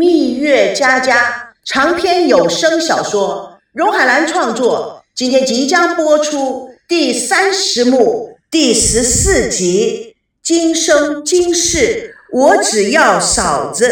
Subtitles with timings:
[0.00, 13.86] 蜜月佳佳长篇有声小说，荣海兰创作，今天即将播出第三十幕第十四集《今生今世我只要嫂子》。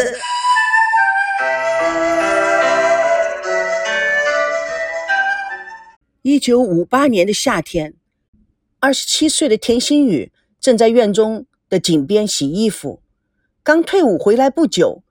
[6.23, 7.93] 一九五八年的夏天，
[8.79, 12.99] 二十七岁的田心雨正在院中的井边洗衣服，
[13.61, 15.03] 刚退伍回来不久。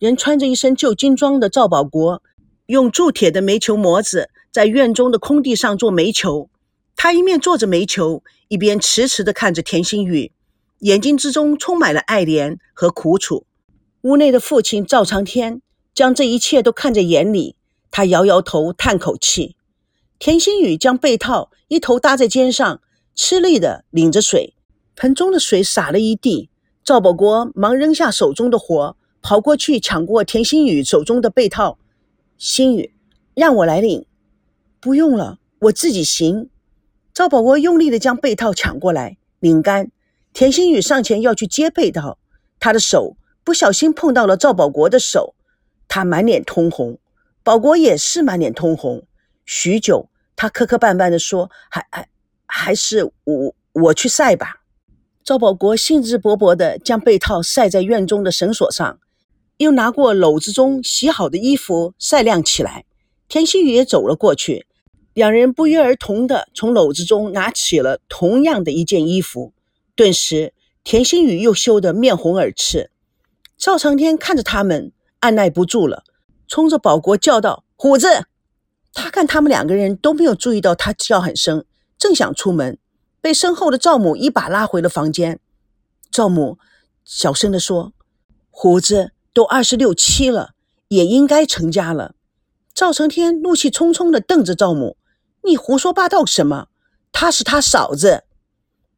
[0.00, 2.22] 人穿着一身旧军装的赵保国，
[2.64, 6.48] 用铸铁的煤球模子在院中的空地上做煤球。
[6.96, 10.32] 他一面做着煤球，一边迟迟地看着田心雨，
[10.78, 13.44] 眼睛之中充满了爱怜和苦楚。
[14.00, 15.60] 屋内的父亲赵长天
[15.94, 17.56] 将这一切都看在眼里，
[17.90, 19.54] 他摇摇头，叹口气。
[20.18, 22.80] 田心雨将被套一头搭在肩上，
[23.14, 24.54] 吃力地拧着水，
[24.96, 26.48] 盆中的水洒了一地。
[26.82, 28.96] 赵保国忙扔下手中的活。
[29.22, 31.78] 跑过去抢过田心雨手中的被套，
[32.38, 32.92] 心雨，
[33.34, 34.06] 让我来领。
[34.80, 36.48] 不用了，我自己行。
[37.12, 39.90] 赵保国用力地将被套抢过来，拧干。
[40.32, 42.18] 田心雨上前要去接被套，
[42.58, 45.34] 他的手不小心碰到了赵保国的手，
[45.86, 46.98] 他满脸通红，
[47.42, 49.04] 保国也是满脸通红。
[49.44, 52.08] 许久，他磕磕绊绊地说：“还还
[52.46, 54.62] 还是我我去晒吧。”
[55.22, 58.98] 赵保国兴致勃勃地将被套晒在院中的绳索上。
[59.60, 62.86] 又拿过篓子中洗好的衣服晒晾起来，
[63.28, 64.66] 田心雨也走了过去，
[65.12, 69.52] 两人不约而同地从篓子中拿起了同样的一件衣服。
[69.94, 72.90] 顿时，田心雨又羞得面红耳赤。
[73.58, 76.04] 赵长天看着他们，按耐不住了，
[76.48, 78.06] 冲着保国叫道：“虎子！”
[78.94, 81.66] 他看他们两个人都没有注意到他叫喊声，
[81.98, 82.78] 正想出门，
[83.20, 85.38] 被身后的赵母一把拉回了房间。
[86.10, 86.56] 赵母
[87.04, 87.92] 小声地说
[88.48, 90.54] ：“虎子。”都二十六七了，
[90.88, 92.14] 也应该成家了。
[92.74, 94.96] 赵成天怒气冲冲地瞪着赵母
[95.44, 96.68] ：“你胡说八道什么？
[97.12, 98.24] 她是他嫂子，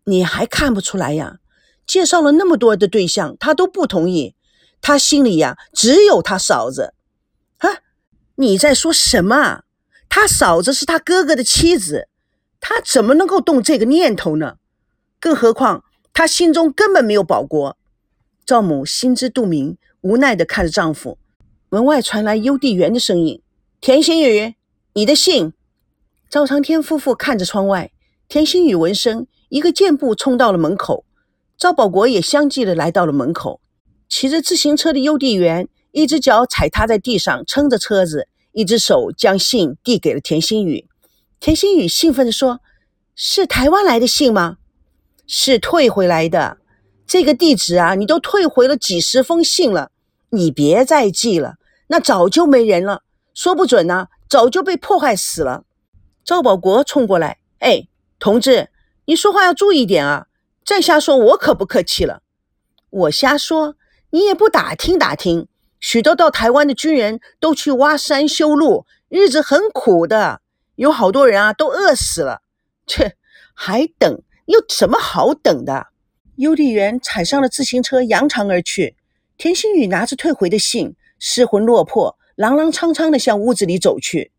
[0.05, 1.39] 你还看不出来呀？
[1.87, 4.35] 介绍了那么多的对象，他都不同意。
[4.81, 6.95] 他心里呀，只有他嫂子。
[7.59, 7.69] 啊，
[8.37, 9.63] 你在说什么？
[10.09, 12.09] 他嫂子是他哥哥的妻子，
[12.61, 14.57] 他怎么能够动这个念头呢？
[15.19, 17.77] 更何况他心中根本没有保国。”
[18.47, 19.77] 赵母心知肚明。
[20.03, 21.17] 无奈地看着丈夫，
[21.69, 23.41] 门外传来邮递员的声音
[23.81, 24.57] ：“田心雨，
[24.95, 25.53] 你的信。”
[26.29, 27.93] 赵长天夫妇看着窗外，
[28.29, 31.05] 田心雨闻声，一个箭步冲到了门口。
[31.57, 33.61] 赵保国也相继的来到了门口。
[34.09, 40.89] 骑着自行车的邮递员，一只脚踩踏在地上撑着车子，一只手将信递给了田心雨。
[41.39, 42.61] 田心雨兴奋地说
[43.15, 44.57] ：“是台湾来的信吗？
[45.29, 46.59] 是退回来的。
[47.07, 49.91] 这个地址啊，你都退回了几十封信了。”
[50.35, 51.57] 你别再寄了，
[51.89, 53.03] 那早就没人了，
[53.35, 55.65] 说不准呢，早就被迫害死了。
[56.25, 57.87] 赵保国冲过来，哎，
[58.19, 58.71] 同志，
[59.05, 60.29] 你说话要注意点啊！
[60.65, 62.23] 再瞎说，我可不客气了。
[62.89, 63.77] 我瞎说，
[64.09, 65.49] 你也不打听打听，
[65.79, 70.41] 许多到台湾的军人都去挖山修路，日子很苦的，
[70.77, 72.41] 有好多人啊都饿死了。
[72.87, 73.17] 切，
[73.53, 74.23] 还等？
[74.47, 75.89] 有什么好等的？
[76.37, 78.97] 邮递员踩上了自行车，扬长而去。
[79.43, 84.31] 田心雨拿着退回的信，失魂落魄、踉踉跄跄地向屋子里走去。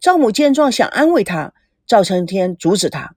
[0.00, 1.54] 赵母见状，想安慰他，
[1.86, 3.14] 赵长天阻止他。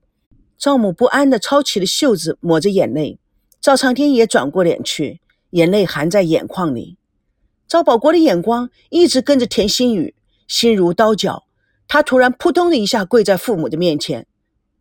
[0.59, 3.17] 赵母不安地抄起了袖子，抹着眼泪。
[3.59, 5.19] 赵长天也转过脸去，
[5.49, 6.97] 眼泪含在眼眶里。
[7.67, 10.13] 赵保国的眼光一直跟着田心雨，
[10.47, 11.45] 心如刀绞。
[11.87, 14.27] 他突然扑通的一下跪在父母的面前：“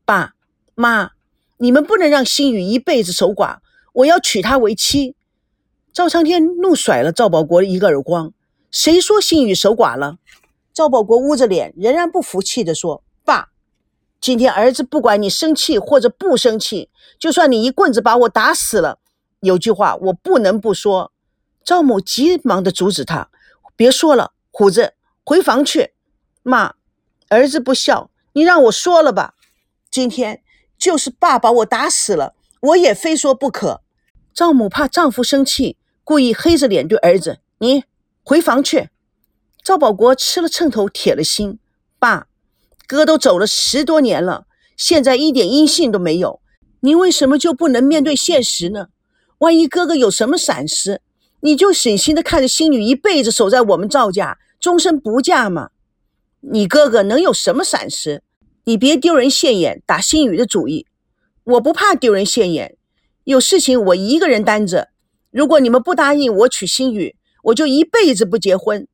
[0.05, 0.35] 爸
[0.75, 1.13] 妈，
[1.57, 3.61] 你们不能让心雨一辈子守寡，
[3.95, 5.17] 我要娶她为妻。”
[5.93, 8.33] 赵长天怒甩了赵保国一个耳光
[8.71, 10.19] ：“谁说心雨守寡了？”
[10.73, 13.49] 赵保国捂着脸，仍然不服气地说：“爸，
[14.21, 19.01] 今天儿子不管你生气或者不生气，就算你一棍子把我打死了，
[19.41, 21.11] 有句话我不能不说。”
[21.65, 23.29] 赵母急忙地阻止他
[23.75, 24.95] ：“别说了，虎子，
[25.25, 25.93] 回房去。
[26.45, 26.75] 妈，
[27.29, 29.35] 儿子不孝，你让我说了吧。
[29.91, 30.41] 今天
[30.79, 33.83] 就是爸把我打死了，我也非说不可。”
[34.33, 35.77] 赵母怕丈夫生气。
[36.05, 37.85] 故意黑着脸对儿子：“你
[38.23, 38.89] 回房去。”
[39.63, 41.59] 赵保国吃了秤头，铁了心
[41.99, 42.27] ：“爸，
[42.87, 46.41] 哥都走了十多年了，现在一点音信都没有，
[46.81, 48.89] 你为什么就不能面对现实呢？
[49.39, 51.01] 万一哥哥有什么闪失，
[51.41, 55.71] 你就省心的看着新女一辈子守在我们赵家，终身不嫁吗？
[56.41, 58.23] 你哥哥能有什么闪失？
[58.65, 60.87] 你别丢人现眼，打心雨的主意。
[61.45, 62.77] 我不怕丢人现眼，
[63.25, 64.89] 有事情我一个人担着。”
[65.31, 68.87] 如果你们不答应我娶新宇，我就一辈子不结婚。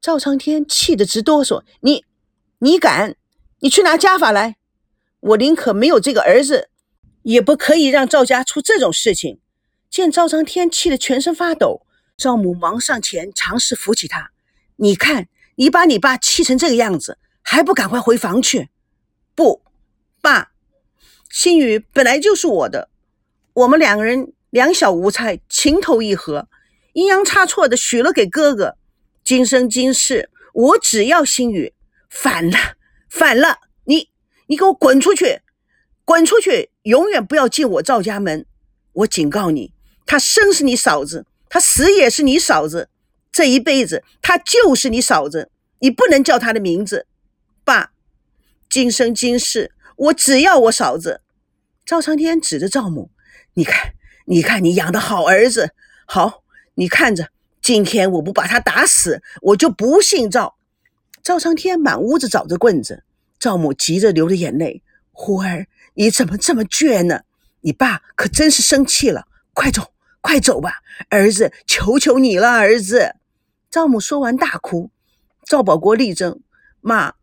[0.00, 2.04] 赵长天气得直哆嗦：“你，
[2.58, 3.16] 你敢？
[3.58, 4.56] 你去拿家法来！
[5.20, 6.70] 我宁可没有这个儿子，
[7.22, 9.40] 也不可以让赵家出这种事情。”
[9.90, 11.82] 见赵长天气得全身发抖，
[12.16, 14.30] 赵母忙上前尝试扶起他
[14.76, 18.70] ：“你看，你把你爸气成这个样子，还不赶快回房去
[19.34, 19.62] ？”“不，
[20.22, 20.52] 爸，
[21.28, 22.88] 心雨本来就是我的，
[23.52, 26.48] 我们两个人两小无猜，情投意合，
[26.92, 28.76] 阴阳差错的许了给哥哥。”
[29.24, 31.74] 今生今世，我只要心雨。
[32.08, 32.58] 反了，
[33.08, 33.58] 反了！
[33.84, 34.08] 你，
[34.48, 35.42] 你给我滚出去，
[36.04, 36.70] 滚出去！
[36.82, 38.44] 永远不要进我赵家门！
[38.92, 39.72] 我警告你，
[40.04, 42.88] 他生是你嫂子，他死也是你嫂子。
[43.30, 47.06] 这一辈子，他就是你嫂子，你不能叫他的名字。
[47.64, 47.92] 爸，
[48.68, 51.20] 今生今世，我只要我嫂子。
[51.86, 53.12] 赵长天指着赵母
[53.54, 53.92] ：“你看，
[54.30, 55.70] 你看，你养的好儿子，
[56.06, 56.44] 好，
[56.74, 57.30] 你看着。”
[57.60, 60.56] 今天我不把他打死，我就不姓赵。
[61.20, 63.02] 赵长天满屋子找着棍子，
[63.40, 67.22] 赵母急着流着眼泪：“虎儿，你怎么这么倔呢？
[67.62, 69.26] 你爸可真是生气了。
[69.52, 70.76] 快走，快走吧，
[71.08, 73.16] 儿子，求求你了，儿子。”
[73.68, 74.90] 赵母说完大哭。
[75.44, 76.40] 赵保国力争
[76.80, 77.14] ：“妈，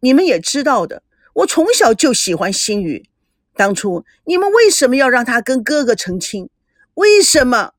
[0.00, 1.02] 你们也知道的，
[1.34, 3.08] 我从小就喜欢心雨。
[3.56, 6.48] 当初你们为什么要让他跟哥哥成亲？
[6.94, 7.72] 为什么？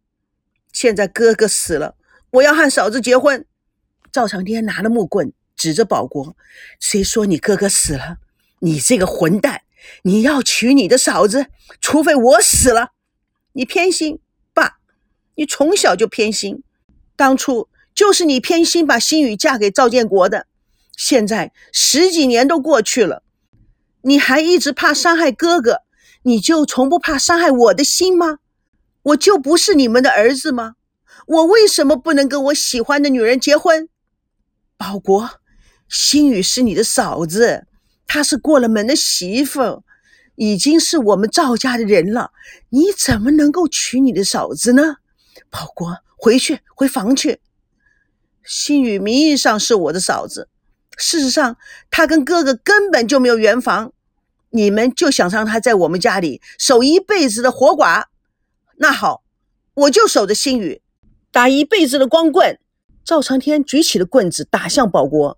[0.74, 1.96] 现在哥哥死了。”
[2.32, 3.46] 我要和嫂子结婚。
[4.12, 6.36] 赵长天拿了木棍指着保国
[6.80, 8.18] ：“谁说你哥哥死了？
[8.60, 9.62] 你这个混蛋！
[10.04, 11.46] 你要娶你的嫂子，
[11.80, 12.90] 除非我死了。
[13.54, 14.20] 你偏心，
[14.54, 14.80] 爸，
[15.36, 16.64] 你从小就偏心。
[17.16, 20.48] 当初就是你偏心把心雨嫁给赵建国的。
[20.98, 23.24] 现在十几年都过去了，
[24.08, 25.82] 你还一直怕伤害哥哥，
[26.24, 28.40] 你就从不怕伤害我的心吗？
[29.04, 30.76] 我就不是你们的儿子吗？”
[31.28, 33.90] 我为什么不能跟我喜欢的女人结婚？
[34.78, 35.30] 保国，
[35.90, 37.68] 心雨是你的嫂子，
[38.08, 39.84] 她是过了门的媳妇，
[40.36, 42.32] 已经是我们赵家的人了。
[42.70, 44.98] 你怎么能够娶你的嫂子呢？
[45.50, 47.42] 保国，回去，回房去。
[48.46, 50.48] 心雨名义上是我的嫂子，
[50.98, 51.58] 事实上
[51.92, 53.92] 她跟哥哥根本就没有圆房。
[54.52, 58.06] 你们就想让他在我们家里守一辈子的活寡？
[58.78, 59.24] 那好，
[59.74, 60.82] 我就守着心雨。
[61.32, 62.60] 打一辈子的光棍，
[63.04, 65.38] 赵长天举起了棍子打向保国。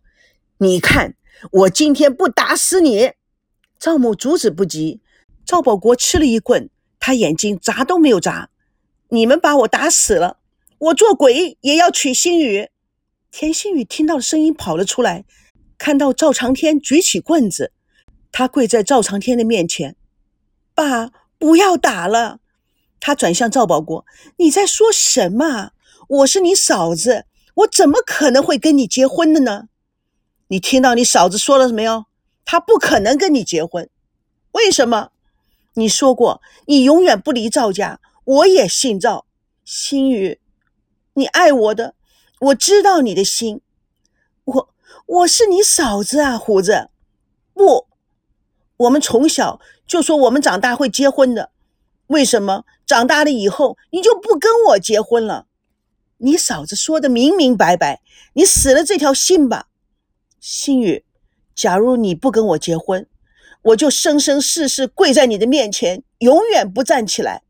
[0.60, 1.16] 你看，
[1.52, 3.12] 我今天不打死你！
[3.80, 5.02] 赵母阻止不及，
[5.46, 6.70] 赵保国吃了一棍，
[7.00, 8.50] 他眼睛眨都没有眨。
[9.10, 10.38] 你们把我打死了，
[10.78, 12.70] 我做鬼也要娶心雨。
[13.32, 15.26] 田心雨听到声音，跑了出来，
[15.78, 17.72] 看到赵长天举起棍子，
[18.32, 19.96] 他跪在赵长天的面前
[20.74, 22.40] ：“爸，不要打了。”
[23.00, 24.06] 他转向赵保国
[24.38, 25.72] ：“你在说什么？”
[26.10, 29.66] 我是你嫂子，我怎么可能会跟你结婚的呢？
[30.48, 32.06] 你听到你嫂子说了没有？
[32.44, 33.88] 她不可能跟你结婚。
[34.54, 35.12] 为什么？
[35.76, 39.28] 你说过你永远不离赵家，我也姓赵。
[39.64, 40.40] 心雨，
[41.14, 41.94] 你爱我的，
[42.40, 43.62] 我知道你的心。
[44.46, 44.70] 我
[45.06, 46.90] 我是你嫂子啊，虎子。
[47.54, 47.86] 不，
[48.80, 51.52] 我们从小就说我们长大会结婚的。
[52.08, 55.46] 为什么长大了以后你就不跟我结婚了？
[56.18, 58.02] 你嫂子说的明明白白，
[58.34, 59.68] 你死了这条心吧，
[60.40, 61.06] 心雨。
[61.54, 63.06] 假如你不跟我结婚，
[63.62, 67.44] 我就生生世世跪在你的面前，永远不站起来。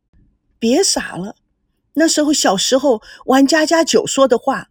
[0.58, 1.36] 别傻了，
[1.94, 4.70] 那时候小时候玩家家酒说的话，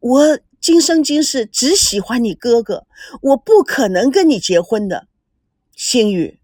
[0.00, 2.86] 我今生今世只喜欢你哥哥，
[3.22, 5.06] 我不可能跟你结婚的，
[5.74, 6.38] 心雨。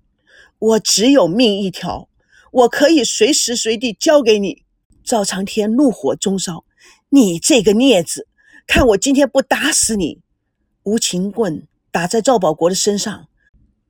[0.59, 2.09] 我只有命一条，
[2.53, 4.65] 我可以随时随地交给你。
[5.03, 6.65] 赵长天怒火中烧。
[7.09, 8.29] 你这个孽子，
[8.67, 10.21] 看我今天不打死你！
[10.85, 13.27] 无情棍打在赵保国的身上，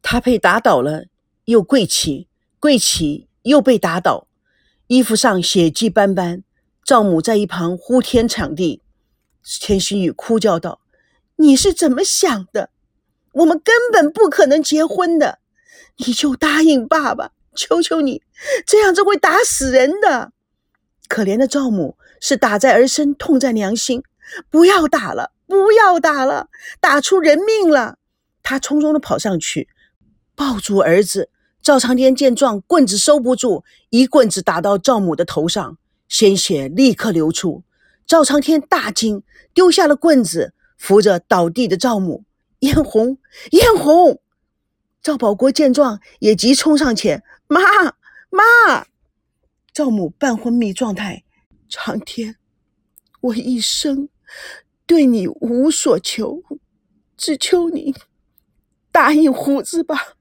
[0.01, 1.05] 他被打倒了，
[1.45, 2.29] 又跪起，
[2.59, 4.27] 跪起又被打倒，
[4.87, 6.43] 衣服上血迹斑斑。
[6.83, 8.81] 赵母在一旁呼天抢地，
[9.61, 10.81] 田心雨哭叫道
[11.37, 12.71] ：“你是怎么想的？
[13.33, 15.39] 我们根本不可能结婚的，
[15.97, 18.23] 你就答应爸爸，求求你，
[18.67, 20.33] 这样子会打死人的。”
[21.09, 24.03] 可怜的赵母是打在儿身，痛在娘心。
[24.49, 26.49] 不要打了，不要打了，
[26.81, 27.97] 打出人命了。
[28.45, 29.69] 他匆匆的跑上去，
[30.37, 31.31] 抱住儿子。
[31.61, 35.77] 赵长天见状，棍子收不住，一棍子打到赵母的头上，
[36.09, 37.65] 鲜血立刻流出。
[38.07, 39.23] 赵长天大惊，
[39.53, 42.25] 丢下了棍子，扶着倒地的赵母。
[42.61, 43.19] 嫣红，
[43.51, 44.21] 嫣红。
[45.03, 47.61] 赵保国见状，也急冲上前：“妈
[48.31, 48.87] 妈！”
[49.73, 51.25] 赵母半昏迷状态，
[51.69, 52.37] 长天，
[53.21, 54.09] 我一生
[54.85, 56.43] 对你无所求，
[57.17, 57.95] 只求你
[58.93, 60.17] 答应虎子吧。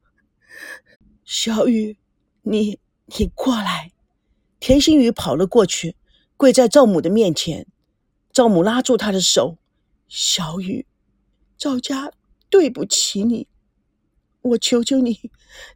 [1.26, 1.98] 小雨，
[2.44, 2.80] 你
[3.18, 3.92] 你过来。
[4.62, 5.96] 田心雨跑了过去，
[6.38, 7.68] 跪在赵母的面前。
[8.32, 9.58] 赵母拉住他的手
[10.08, 10.86] ：“小雨，
[11.58, 12.12] 赵家
[12.50, 13.48] 对不起你，
[14.42, 15.32] 我求求你，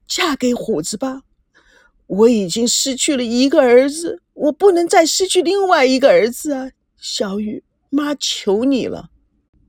[0.08, 1.22] 嫁给虎子吧。
[2.08, 6.72] 我已经失去了一个儿子，我不能再失去另外一个儿子啊！
[6.98, 9.10] 小雨，妈求你了。”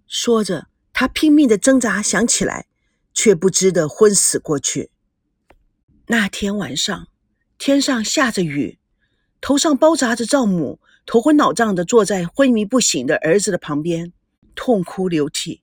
[0.07, 2.67] 说着，他拼命的挣扎，想起来，
[3.13, 4.91] 却不知的昏死过去。
[6.09, 7.09] 那天晚上，
[7.59, 8.79] 天上下着雨。
[9.41, 14.13] 头上包扎着赵母，头昏脑胀的坐在昏迷不醒的儿子的旁边，
[14.55, 15.61] 痛哭流涕。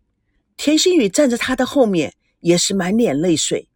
[0.64, 3.68] 田心雨站在他的后面，也是满脸泪水。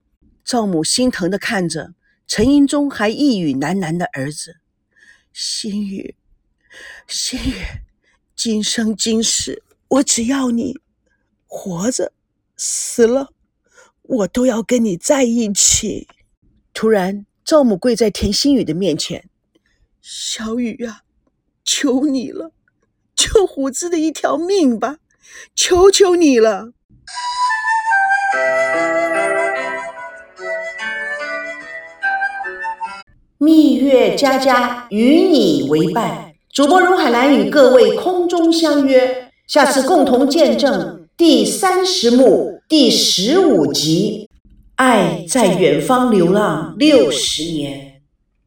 [0.43, 1.95] 赵母心疼的看着
[2.27, 4.57] 沉吟中还一语喃喃的儿子
[5.33, 6.13] ：“心雨，
[7.07, 7.55] 心雨，
[8.35, 10.79] 今生今世，我只要你
[11.47, 12.13] 活着，
[12.55, 13.31] 死了，
[14.03, 16.07] 我都要跟你在一起。”
[16.71, 19.27] 突然，赵母跪在田心雨的面前。
[20.03, 21.01] 小雨呀，
[21.63, 22.51] 求你了，
[23.15, 24.99] 救虎子的一条命吧，
[25.55, 26.73] 求求你了！
[33.37, 44.29] 蜜月佳佳与你为伴，主播荣海兰与各位空中相约，下次共同见证第三十幕第十五集
[44.75, 47.79] 《爱在远方流浪六十年》。